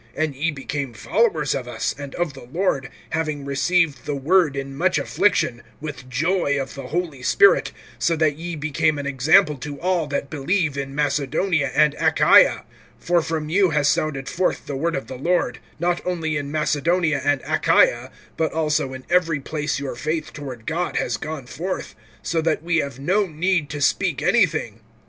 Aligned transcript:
(6)And 0.17 0.33
ye 0.35 0.49
became 0.49 0.93
followers 0.95 1.53
of 1.53 1.67
us, 1.67 1.93
and 1.95 2.15
of 2.15 2.33
the 2.33 2.45
Lord, 2.51 2.89
having 3.11 3.45
received 3.45 4.07
the 4.07 4.15
word 4.15 4.55
in 4.55 4.75
much 4.75 4.97
affliction, 4.97 5.61
with 5.79 6.09
joy 6.09 6.59
of 6.59 6.73
the 6.73 6.87
Holy 6.87 7.21
Spirit; 7.21 7.71
(7)so 7.99 8.17
that 8.17 8.35
ye 8.35 8.55
became 8.55 8.97
an 8.97 9.05
example 9.05 9.57
to 9.57 9.79
all 9.79 10.07
that 10.07 10.27
believe 10.31 10.75
in 10.75 10.95
Macedonia 10.95 11.67
and 11.75 11.93
Achaia. 11.99 12.65
(8)For 13.05 13.23
from 13.23 13.49
you 13.49 13.69
has 13.69 13.87
sounded 13.87 14.27
forth 14.27 14.65
the 14.65 14.75
word 14.75 14.95
of 14.95 15.05
the 15.05 15.19
Lord, 15.19 15.59
not 15.79 16.01
only 16.03 16.35
in 16.35 16.49
Macedonia 16.51 17.21
and 17.23 17.39
Achaia, 17.45 18.09
but 18.37 18.51
also 18.53 18.93
in 18.93 19.05
every 19.07 19.39
place 19.39 19.77
your 19.79 19.93
faith 19.93 20.33
toward 20.33 20.65
God 20.65 20.95
has 20.95 21.15
gone 21.15 21.45
forth; 21.45 21.93
so 22.23 22.41
that 22.41 22.63
we 22.63 22.77
have 22.77 22.97
no 22.99 23.27
need 23.27 23.69
to 23.69 23.79
speak 23.79 24.23
anything. 24.23 24.79